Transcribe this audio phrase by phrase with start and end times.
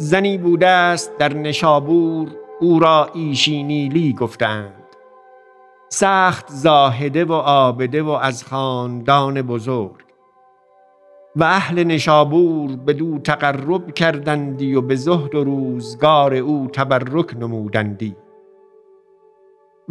[0.00, 2.28] زنی بوده است در نشابور
[2.60, 4.72] او را ایشی نیلی گفتند.
[5.88, 9.96] سخت زاهده و آبده و از خاندان بزرگ.
[11.36, 18.16] و اهل نشابور به دو تقرب کردندی و به زهد و روزگار او تبرک نمودندی.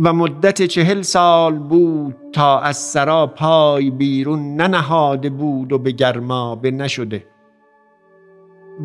[0.04, 6.72] و مدت چهل سال بود تا از سرا پای بیرون ننهاده بود و به گرمابه
[6.72, 7.37] نشده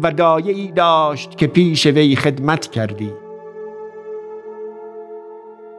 [0.02, 3.12] و دایه ای داشت که پیش وی خدمت کردی.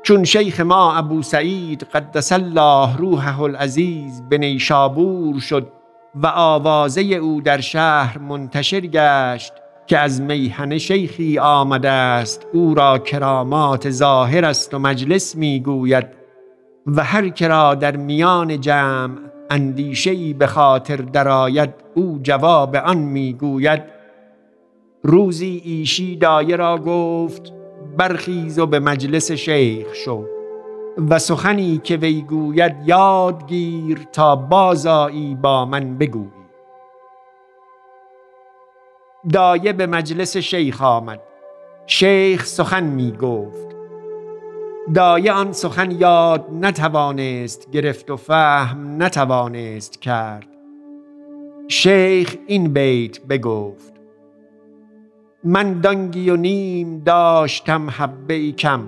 [0.03, 5.67] چون شیخ ما ابو سعید قدس الله روحه العزیز به نیشابور شد
[6.15, 9.53] و آوازه او در شهر منتشر گشت
[9.87, 16.07] که از میهنه شیخی آمده است او را کرامات ظاهر است و مجلس می‌گوید
[16.87, 19.17] و هر کرا در میان جمع
[19.49, 23.83] اندیشه به خاطر درآید او جواب آن می‌گوید
[25.05, 27.53] روزی ایشی دایه را گفت
[27.97, 30.25] برخیز و به مجلس شیخ شو
[31.09, 36.43] و سخنی که وی گوید یاد گیر تا بازایی با من بگویی.
[39.33, 41.21] دایه به مجلس شیخ آمد.
[41.87, 43.75] شیخ سخن می گفت.
[44.93, 50.47] دایه آن سخن یاد نتوانست گرفت و فهم نتوانست کرد.
[51.67, 54.02] شیخ این بیت بگفت.
[55.45, 58.81] من دانگی و نیم داشتم حبه ای کم.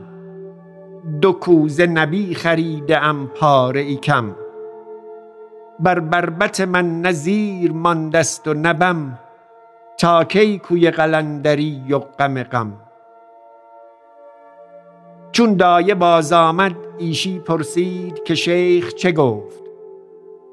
[1.21, 4.35] دو کوزه نبی خریده ام پاره ای کم.
[5.79, 9.19] بر بربت من نزیر ماندست و نبم
[9.97, 12.73] تا کی کوی قلندری و غم غم.
[15.31, 19.63] چون دایه باز آمد ایشی پرسید که شیخ چه گفت؟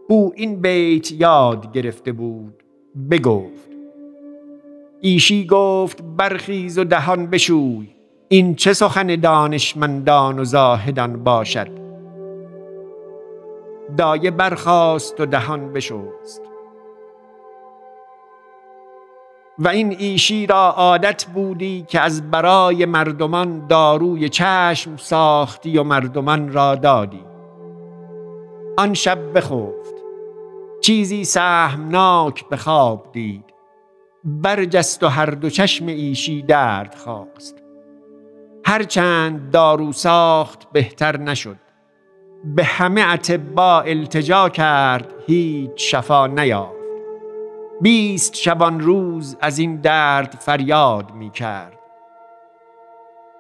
[0.09, 2.63] او این بیت یاد گرفته بود
[3.11, 3.72] بگفت.
[5.05, 7.89] ایشی گفت برخیز و دهان بشوی.
[8.29, 11.69] این چه سخن دانشمندان و زاهدان باشد؟
[13.97, 16.43] دایه برخاست و دهان بشوست
[19.59, 26.53] و این ایشی را عادت بودی که از برای مردمان داروی چشم ساختی و مردمان
[26.53, 27.25] را دادی.
[28.79, 29.95] آن شب بخفت.
[30.81, 33.52] چیزی سهمناک به خواب دید.
[34.25, 37.63] برجست و هر دو چشم ایشی درد خواست.
[38.65, 41.57] هرچند دارو ساخت بهتر نشد.
[42.45, 46.83] به همه اتبا التجا کرد هیچ شفا نیافت.
[47.81, 51.79] بیست شبان روز از این درد فریاد می کرد.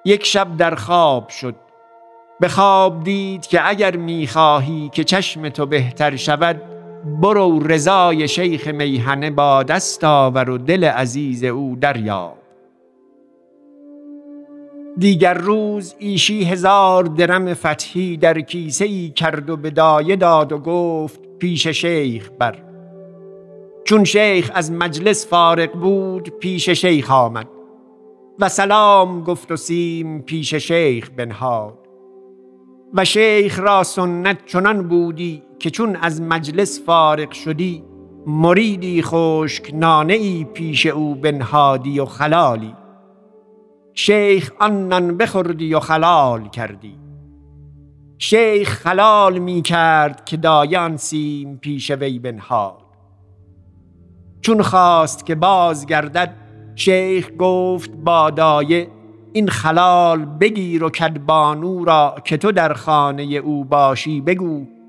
[0.04, 1.54] یک شب در خواب شد.
[2.40, 6.71] به خواب دید که اگر می خواهی که چشم تو بهتر شود
[7.04, 12.38] برو رضای شیخ میهنه با دست آور و دل عزیز او دریاب.
[14.98, 20.58] دیگر روز ایشی هزار درم فتحی در کیسه ای کرد و به دایه داد و
[20.58, 22.58] گفت پیش شیخ بر.
[23.84, 27.48] چون شیخ از مجلس فارغ بود پیش شیخ آمد.
[28.38, 31.78] و سلام گفت و سیم پیش شیخ بنهاد.
[32.94, 37.84] و شیخ را سنت چنان بودی که چون از مجلس فارغ شدی
[38.26, 42.74] مریدی خشک نانه ای پیش او بنهادی و خلالی.
[43.94, 46.98] شیخ آن نان بخوردی و خلال کردی.
[48.18, 52.82] شیخ خلال می کرد که دایان سیم پیش وی بنهاد.
[54.40, 56.36] چون خواست که باز گردد
[56.74, 58.88] شیخ گفت با دایه
[59.32, 64.81] این خلال بگیر و کدبانو را که تو در خانه او باشی بگو.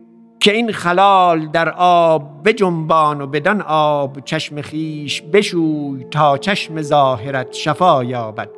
[0.43, 7.53] که این خلال در آب بجنبان و بدان آب چشم خیش بشوی تا چشم ظاهرت
[7.53, 8.49] شفا یابد.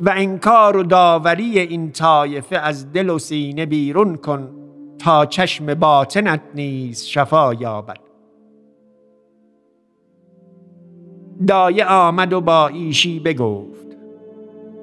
[0.00, 4.48] و انکار و داوری این طایفه از دل و سینه بیرون کن
[4.98, 8.00] تا چشم باطنت نیز شفا یابد.
[11.46, 13.86] دایه آمد و با ایشی بگفت.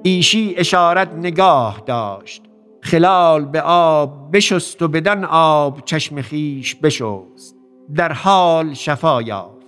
[0.02, 2.47] ایشی اشارت نگاه داشت.
[2.80, 7.56] خلال به آب بشست و بدن آب چشم خیش بشست.
[7.94, 9.58] در حال شفا یافت.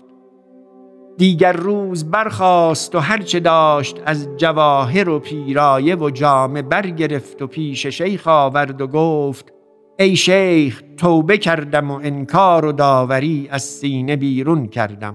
[1.16, 7.86] دیگر روز برخاست و هرچه داشت از جواهر و پیرایه و جامه برگرفت و پیش
[7.86, 9.52] شیخ آورد و گفت
[9.98, 15.14] ای شیخ توبه کردم و انکار و داوری از سینه بیرون کردم.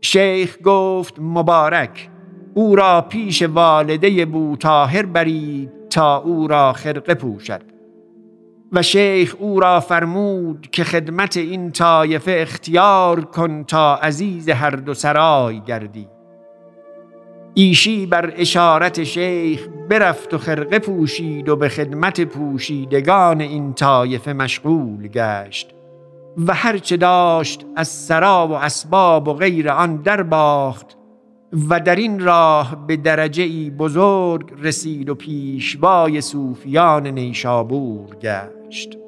[0.00, 2.10] شیخ گفت مبارک
[2.54, 7.62] او را پیش والده بوتاهر برید تا او را خرقه پوشد.
[8.72, 14.94] و شیخ او را فرمود که خدمت این طایفه اختیار کن تا عزیز هر دو
[14.94, 16.08] سرای گردی.
[17.54, 25.08] ایشی بر اشارت شیخ برفت و خرقه پوشید و به خدمت پوشیدگان این طایفه مشغول
[25.08, 25.74] گشت.
[26.46, 30.96] و هرچه داشت از سرا و اسباب و غیر آن در باخت
[31.52, 38.98] و در این راه به درجه ای بزرگ رسید و پیشوای صوفیان نیشابور گشت.